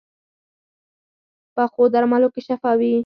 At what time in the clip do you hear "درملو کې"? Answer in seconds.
1.93-2.41